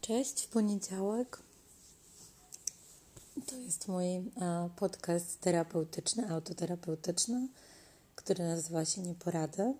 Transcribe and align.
Cześć, 0.00 0.42
w 0.42 0.48
poniedziałek. 0.48 1.38
To 3.46 3.56
jest 3.56 3.88
mój 3.88 4.04
podcast 4.76 5.40
terapeutyczny, 5.40 6.30
autoterapeutyczny, 6.30 7.48
który 8.14 8.44
nazywa 8.44 8.84
się 8.84 9.00
Nieporady. 9.00 9.74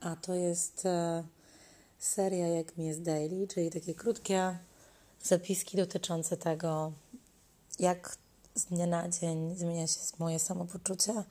A 0.00 0.16
to 0.16 0.34
jest 0.34 0.86
e, 0.86 1.24
seria 1.98 2.48
Jak 2.48 2.76
mi 2.76 2.86
jest 2.86 3.02
daily, 3.02 3.48
czyli 3.48 3.70
takie 3.70 3.94
krótkie 3.94 4.58
zapiski 5.22 5.76
dotyczące 5.76 6.36
tego, 6.36 6.92
jak 7.78 8.16
z 8.54 8.64
dnia 8.64 8.86
na 8.86 9.08
dzień 9.08 9.56
zmienia 9.56 9.86
się 9.86 10.00
moje 10.18 10.38
samopoczucie. 10.38 11.24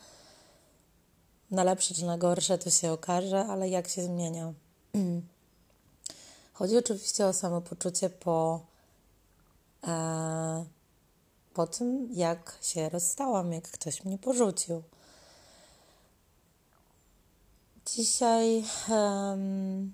Na 1.51 1.63
lepsze 1.63 1.93
czy 1.93 2.05
na 2.05 2.17
gorsze 2.17 2.57
to 2.57 2.69
się 2.69 2.91
okaże, 2.91 3.45
ale 3.45 3.69
jak 3.69 3.87
się 3.87 4.03
zmienia. 4.03 4.53
Chodzi 6.53 6.77
oczywiście 6.77 7.25
o 7.25 7.33
samopoczucie 7.33 8.09
po, 8.09 8.59
e, 9.87 10.65
po 11.53 11.67
tym, 11.67 12.09
jak 12.11 12.57
się 12.61 12.89
rozstałam, 12.89 13.53
jak 13.53 13.63
ktoś 13.63 14.05
mnie 14.05 14.17
porzucił. 14.17 14.83
Dzisiaj 17.85 18.63
um, 18.89 19.93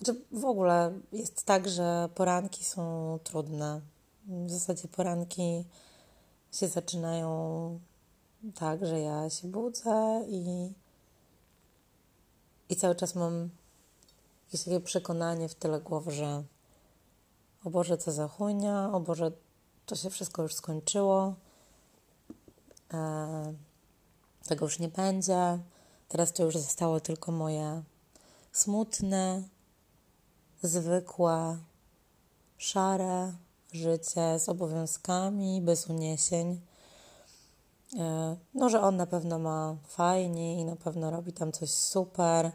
znaczy 0.00 0.20
w 0.32 0.44
ogóle 0.44 0.92
jest 1.12 1.44
tak, 1.44 1.68
że 1.68 2.08
poranki 2.14 2.64
są 2.64 3.18
trudne. 3.24 3.80
W 4.26 4.50
zasadzie 4.50 4.88
poranki 4.88 5.64
się 6.52 6.68
zaczynają 6.68 7.80
tak, 8.54 8.86
że 8.86 9.00
ja 9.00 9.30
się 9.30 9.48
budzę 9.48 10.24
i, 10.28 10.72
i 12.68 12.76
cały 12.76 12.94
czas 12.94 13.14
mam 13.14 13.50
jakieś 14.50 14.64
takie 14.64 14.80
przekonanie 14.80 15.48
w 15.48 15.54
tyle 15.54 15.80
głowy, 15.80 16.10
że 16.10 16.42
o 17.64 17.70
Boże, 17.70 17.98
co 17.98 18.12
za 18.12 18.28
chujnia, 18.28 18.90
o 18.92 19.00
Boże, 19.00 19.32
to 19.86 19.96
się 19.96 20.10
wszystko 20.10 20.42
już 20.42 20.54
skończyło, 20.54 21.34
e, 22.92 23.54
tego 24.48 24.64
już 24.64 24.78
nie 24.78 24.88
będzie, 24.88 25.58
teraz 26.08 26.32
to 26.32 26.44
już 26.44 26.56
zostało 26.56 27.00
tylko 27.00 27.32
moje 27.32 27.82
smutne, 28.52 29.42
zwykłe, 30.62 31.58
szare 32.58 33.32
życie 33.72 34.38
z 34.38 34.48
obowiązkami, 34.48 35.60
bez 35.62 35.86
uniesień. 35.86 36.60
E, 37.98 38.36
no, 38.54 38.68
że 38.68 38.80
on 38.80 38.96
na 38.96 39.06
pewno 39.06 39.38
ma 39.38 39.76
fajnie 39.86 40.60
i 40.60 40.64
na 40.64 40.76
pewno 40.76 41.10
robi 41.10 41.32
tam 41.32 41.52
coś 41.52 41.70
super 41.70 42.52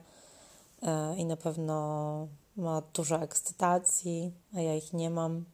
i 1.18 1.26
na 1.26 1.38
pewno 1.38 2.28
ma 2.58 2.82
dużo 2.94 3.22
ekscytacji, 3.22 4.34
a 4.56 4.62
ja 4.62 4.76
ich 4.76 4.94
nie 4.94 5.10
mam. 5.10 5.46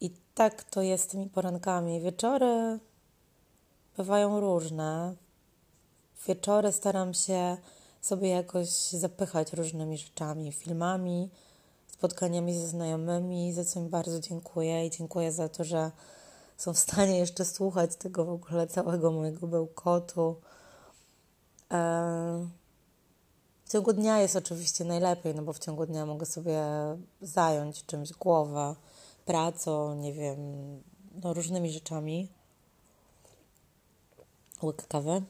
I 0.00 0.10
tak 0.34 0.64
to 0.64 0.82
jest 0.82 1.04
z 1.04 1.06
tymi 1.06 1.26
porankami. 1.26 2.00
Wieczory 2.00 2.78
bywają 3.96 4.40
różne. 4.40 5.14
Wieczory 6.26 6.72
staram 6.72 7.14
się 7.14 7.56
sobie 8.00 8.28
jakoś 8.28 8.68
zapychać 8.90 9.52
różnymi 9.52 9.98
rzeczami, 9.98 10.52
filmami, 10.52 11.30
spotkaniami 11.88 12.54
ze 12.54 12.68
znajomymi, 12.68 13.52
za 13.52 13.64
co 13.64 13.80
mi 13.80 13.88
bardzo 13.88 14.20
dziękuję 14.20 14.86
i 14.86 14.90
dziękuję 14.90 15.32
za 15.32 15.48
to, 15.48 15.64
że 15.64 15.90
są 16.56 16.72
w 16.72 16.78
stanie 16.78 17.18
jeszcze 17.18 17.44
słuchać 17.44 17.96
tego 17.96 18.24
w 18.24 18.30
ogóle 18.30 18.66
całego 18.66 19.10
mojego 19.10 19.46
bełkotu 19.46 20.36
w 23.64 23.72
ciągu 23.72 23.92
dnia 23.92 24.18
jest 24.20 24.36
oczywiście 24.36 24.84
najlepiej, 24.84 25.34
no 25.34 25.42
bo 25.42 25.52
w 25.52 25.58
ciągu 25.58 25.86
dnia 25.86 26.06
mogę 26.06 26.26
sobie 26.26 26.62
zająć 27.22 27.86
czymś 27.86 28.12
głowę, 28.12 28.74
pracą, 29.24 29.94
nie 29.94 30.12
wiem, 30.12 30.38
no 31.22 31.34
różnymi 31.34 31.72
rzeczami. 31.72 32.28
Łyk 34.62 34.86
kawy. 34.86 35.22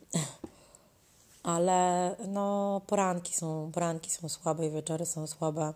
Ale 1.43 2.17
no 2.29 2.81
poranki 2.87 3.35
są, 3.35 3.71
poranki 3.73 4.11
są 4.11 4.29
słabe 4.29 4.67
i 4.67 4.71
wieczory 4.71 5.07
są 5.07 5.27
słabe. 5.27 5.75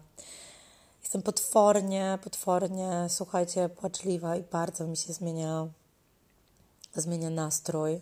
Jestem 1.03 1.23
potwornie, 1.23 2.19
potwornie, 2.25 3.07
słuchajcie, 3.09 3.69
płaczliwa 3.69 4.37
i 4.37 4.43
bardzo 4.43 4.87
mi 4.87 4.97
się 4.97 5.13
zmienia, 5.13 5.67
zmienia 6.95 7.31
nastrój. 7.31 7.93
Yy, 7.93 8.01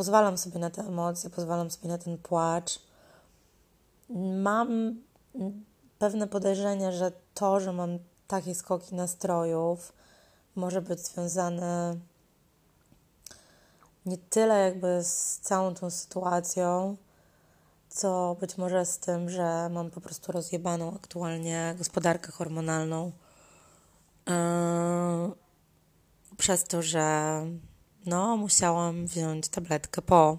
pozwalam 0.00 0.38
sobie 0.38 0.58
na 0.58 0.70
te 0.70 0.82
emocje, 0.82 1.30
pozwalam 1.30 1.70
sobie 1.70 1.88
na 1.88 1.98
ten 1.98 2.18
płacz. 2.18 2.80
Mam 4.42 4.96
pewne 5.98 6.26
podejrzenie, 6.26 6.92
że 6.92 7.12
to, 7.34 7.60
że 7.60 7.72
mam 7.72 7.98
takie 8.26 8.54
skoki 8.54 8.94
nastrojów, 8.94 9.92
może 10.56 10.82
być 10.82 11.00
związane 11.00 11.96
nie 14.06 14.18
tyle 14.18 14.58
jakby 14.58 15.04
z 15.04 15.38
całą 15.38 15.74
tą 15.74 15.90
sytuacją, 15.90 16.96
co 17.88 18.36
być 18.40 18.58
może 18.58 18.86
z 18.86 18.98
tym, 18.98 19.30
że 19.30 19.68
mam 19.68 19.90
po 19.90 20.00
prostu 20.00 20.32
rozjebaną 20.32 20.94
aktualnie 20.94 21.74
gospodarkę 21.78 22.32
hormonalną. 22.32 23.12
Yy, 24.26 24.34
przez 26.36 26.64
to, 26.64 26.82
że 26.82 27.42
no, 28.06 28.36
musiałam 28.36 29.06
wziąć 29.06 29.48
tabletkę 29.48 30.02
po, 30.02 30.38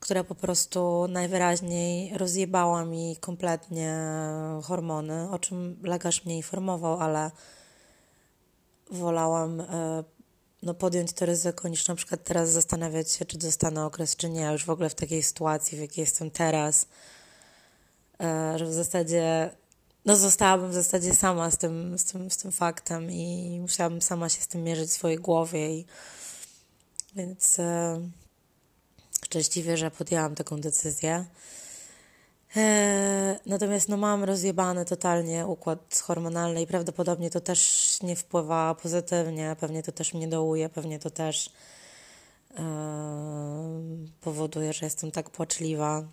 która 0.00 0.24
po 0.24 0.34
prostu 0.34 1.06
najwyraźniej 1.08 2.18
rozjebała 2.18 2.84
mi 2.84 3.16
kompletnie 3.20 4.00
hormony, 4.62 5.30
o 5.30 5.38
czym 5.38 5.78
lekarz 5.82 6.24
mnie 6.24 6.36
informował, 6.36 7.00
ale 7.00 7.30
wolałam 8.90 9.60
e, 9.60 10.04
no, 10.62 10.74
podjąć 10.74 11.12
to 11.12 11.26
ryzyko, 11.26 11.68
niż 11.68 11.88
na 11.88 11.94
przykład 11.94 12.24
teraz 12.24 12.50
zastanawiać 12.50 13.12
się, 13.12 13.24
czy 13.24 13.38
dostanę 13.38 13.84
okres, 13.84 14.16
czy 14.16 14.30
nie. 14.30 14.44
Już 14.52 14.64
w 14.64 14.70
ogóle 14.70 14.90
w 14.90 14.94
takiej 14.94 15.22
sytuacji, 15.22 15.78
w 15.78 15.80
jakiej 15.80 16.02
jestem 16.02 16.30
teraz, 16.30 16.86
e, 18.20 18.58
że 18.58 18.66
w 18.66 18.72
zasadzie 18.72 19.50
no 20.04 20.16
zostałabym 20.16 20.70
w 20.70 20.74
zasadzie 20.74 21.14
sama 21.14 21.50
z 21.50 21.58
tym, 21.58 21.98
z 21.98 22.04
tym, 22.04 22.30
z 22.30 22.36
tym 22.36 22.52
faktem 22.52 23.10
i 23.10 23.58
musiałabym 23.60 24.02
sama 24.02 24.28
się 24.28 24.42
z 24.42 24.48
tym 24.48 24.64
mierzyć 24.64 24.90
w 24.90 24.92
swojej 24.92 25.18
głowie 25.18 25.70
i 25.70 25.86
więc 27.14 27.58
e, 27.58 28.00
szczęśliwie, 29.24 29.76
że 29.76 29.90
podjęłam 29.90 30.34
taką 30.34 30.60
decyzję. 30.60 31.26
E, 32.56 33.40
natomiast 33.46 33.88
no, 33.88 33.96
mam 33.96 34.24
rozjebany 34.24 34.84
totalnie 34.84 35.46
układ 35.46 35.98
hormonalny 36.04 36.62
i 36.62 36.66
prawdopodobnie 36.66 37.30
to 37.30 37.40
też 37.40 37.98
nie 38.02 38.16
wpływa 38.16 38.74
pozytywnie, 38.74 39.56
pewnie 39.60 39.82
to 39.82 39.92
też 39.92 40.14
mnie 40.14 40.28
dołuje, 40.28 40.68
pewnie 40.68 40.98
to 40.98 41.10
też 41.10 41.50
e, 42.56 42.62
powoduje, 44.20 44.72
że 44.72 44.86
jestem 44.86 45.10
tak 45.10 45.30
płaczliwa. 45.30 46.04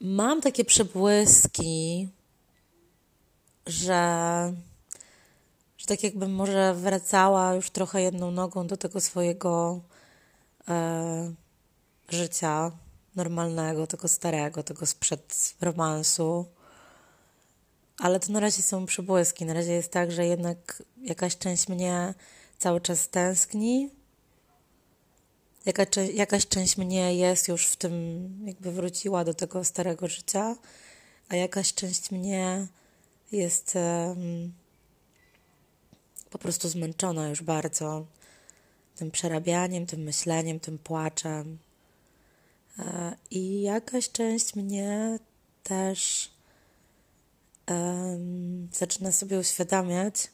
Mam 0.00 0.40
takie 0.40 0.64
przebłyski, 0.64 2.08
że 3.66 4.52
że 5.78 5.86
tak 5.86 6.02
jakbym 6.02 6.34
może 6.34 6.74
wracała 6.74 7.54
już 7.54 7.70
trochę 7.70 8.02
jedną 8.02 8.30
nogą 8.30 8.66
do 8.66 8.76
tego 8.76 9.00
swojego 9.00 9.80
e, 10.68 11.32
życia 12.08 12.72
normalnego, 13.16 13.86
tego 13.86 14.08
starego, 14.08 14.62
tego 14.62 14.86
sprzed 14.86 15.54
romansu. 15.60 16.46
Ale 17.98 18.20
to 18.20 18.32
na 18.32 18.40
razie 18.40 18.62
są 18.62 18.86
przebłyski. 18.86 19.44
Na 19.44 19.54
razie 19.54 19.72
jest 19.72 19.92
tak, 19.92 20.12
że 20.12 20.26
jednak 20.26 20.82
jakaś 21.02 21.38
część 21.38 21.68
mnie 21.68 22.14
cały 22.58 22.80
czas 22.80 23.08
tęskni. 23.08 23.90
Jaka, 25.66 26.00
jakaś 26.14 26.46
część 26.46 26.76
mnie 26.76 27.16
jest 27.16 27.48
już 27.48 27.66
w 27.66 27.76
tym, 27.76 28.28
jakby 28.46 28.72
wróciła 28.72 29.24
do 29.24 29.34
tego 29.34 29.64
starego 29.64 30.08
życia, 30.08 30.56
a 31.28 31.36
jakaś 31.36 31.74
część 31.74 32.10
mnie 32.10 32.66
jest. 33.32 33.74
Um, 33.74 34.52
po 36.30 36.38
prostu 36.38 36.68
zmęczona 36.68 37.28
już 37.28 37.42
bardzo 37.42 38.06
tym 38.96 39.10
przerabianiem, 39.10 39.86
tym 39.86 40.00
myśleniem, 40.00 40.60
tym 40.60 40.78
płaczem. 40.78 41.58
E, 42.78 43.16
I 43.30 43.62
jakaś 43.62 44.10
część 44.10 44.54
mnie 44.54 45.18
też 45.62 46.30
um, 47.68 48.68
zaczyna 48.72 49.12
sobie 49.12 49.38
uświadamiać, 49.38 50.30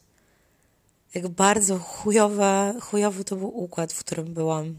jak 1.13 1.27
bardzo 1.27 1.79
chujowe, 1.79 2.75
chujowy 2.81 3.23
to 3.23 3.35
był 3.35 3.57
układ, 3.57 3.93
w 3.93 3.99
którym 3.99 4.33
byłam. 4.33 4.77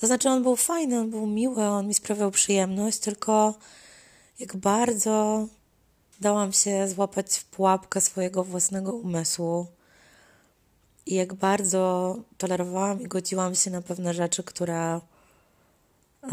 To 0.00 0.06
znaczy, 0.06 0.28
on 0.28 0.42
był 0.42 0.56
fajny, 0.56 1.00
on 1.00 1.10
był 1.10 1.26
miły, 1.26 1.64
on 1.64 1.86
mi 1.86 1.94
sprawiał 1.94 2.30
przyjemność, 2.30 2.98
tylko 2.98 3.54
jak 4.38 4.56
bardzo 4.56 5.46
dałam 6.20 6.52
się 6.52 6.88
złapać 6.88 7.38
w 7.38 7.44
pułapkę 7.44 8.00
swojego 8.00 8.44
własnego 8.44 8.92
umysłu 8.92 9.66
i 11.06 11.14
jak 11.14 11.34
bardzo 11.34 12.16
tolerowałam 12.38 13.00
i 13.00 13.08
godziłam 13.08 13.54
się 13.54 13.70
na 13.70 13.82
pewne 13.82 14.14
rzeczy, 14.14 14.42
które 14.42 15.00
yy, 16.22 16.30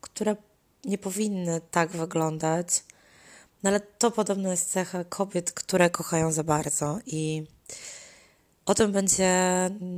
które 0.00 0.36
nie 0.84 0.98
powinny 0.98 1.60
tak 1.70 1.90
wyglądać. 1.90 2.84
No 3.62 3.70
ale 3.70 3.80
to 3.80 4.10
podobno 4.10 4.50
jest 4.50 4.70
cecha 4.70 5.04
kobiet, 5.04 5.52
które 5.52 5.90
kochają 5.90 6.32
za 6.32 6.44
bardzo 6.44 6.98
i 7.06 7.46
o 8.66 8.74
tym 8.74 8.92
będzie 8.92 9.30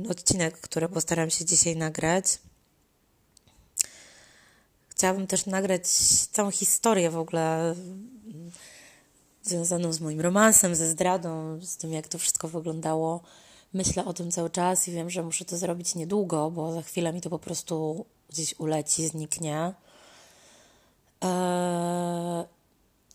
odcinek, 0.09 0.61
który 0.61 0.89
postaram 0.89 1.29
się 1.29 1.45
dzisiaj 1.45 1.75
nagrać. 1.75 2.25
Chciałabym 4.89 5.27
też 5.27 5.45
nagrać 5.45 5.87
całą 6.31 6.51
historię 6.51 7.09
w 7.09 7.17
ogóle 7.17 7.75
związaną 9.43 9.93
z 9.93 9.99
moim 9.99 10.21
romansem, 10.21 10.75
ze 10.75 10.89
zdradą, 10.89 11.59
z 11.61 11.77
tym, 11.77 11.93
jak 11.93 12.07
to 12.07 12.17
wszystko 12.17 12.47
wyglądało. 12.47 13.21
Myślę 13.73 14.05
o 14.05 14.13
tym 14.13 14.31
cały 14.31 14.49
czas 14.49 14.87
i 14.87 14.91
wiem, 14.91 15.09
że 15.09 15.23
muszę 15.23 15.45
to 15.45 15.57
zrobić 15.57 15.95
niedługo, 15.95 16.51
bo 16.51 16.73
za 16.73 16.81
chwilę 16.81 17.13
mi 17.13 17.21
to 17.21 17.29
po 17.29 17.39
prostu 17.39 18.05
gdzieś 18.29 18.59
uleci, 18.59 19.07
zniknie. 19.07 19.73
Eee, 21.21 22.45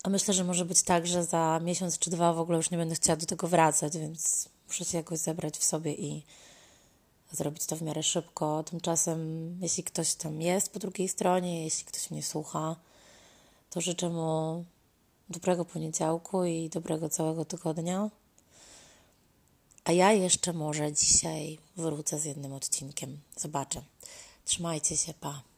a 0.03 0.09
myślę, 0.09 0.33
że 0.33 0.43
może 0.43 0.65
być 0.65 0.81
tak, 0.81 1.07
że 1.07 1.23
za 1.23 1.59
miesiąc 1.63 1.99
czy 1.99 2.09
dwa 2.09 2.33
w 2.33 2.39
ogóle 2.39 2.57
już 2.57 2.71
nie 2.71 2.77
będę 2.77 2.95
chciała 2.95 3.17
do 3.17 3.25
tego 3.25 3.47
wracać, 3.47 3.97
więc 3.97 4.49
muszę 4.67 4.85
się 4.85 4.97
jakoś 4.97 5.19
zebrać 5.19 5.57
w 5.57 5.63
sobie 5.63 5.93
i 5.93 6.23
zrobić 7.31 7.65
to 7.65 7.75
w 7.75 7.81
miarę 7.81 8.03
szybko. 8.03 8.63
Tymczasem, 8.63 9.19
jeśli 9.61 9.83
ktoś 9.83 10.13
tam 10.15 10.41
jest 10.41 10.69
po 10.69 10.79
drugiej 10.79 11.07
stronie, 11.07 11.63
jeśli 11.63 11.85
ktoś 11.85 12.11
mnie 12.11 12.23
słucha, 12.23 12.75
to 13.69 13.81
życzę 13.81 14.09
mu 14.09 14.65
dobrego 15.29 15.65
poniedziałku 15.65 16.45
i 16.45 16.69
dobrego 16.69 17.09
całego 17.09 17.45
tygodnia. 17.45 18.09
A 19.83 19.91
ja 19.91 20.11
jeszcze 20.11 20.53
może 20.53 20.93
dzisiaj 20.93 21.57
wrócę 21.77 22.19
z 22.19 22.25
jednym 22.25 22.53
odcinkiem. 22.53 23.19
Zobaczę. 23.37 23.81
Trzymajcie 24.45 24.97
się, 24.97 25.13
pa. 25.13 25.54